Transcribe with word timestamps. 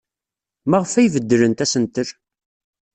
Maɣef 0.69 0.93
ay 0.93 1.09
beddlent 1.13 1.63
asentel? 1.65 2.09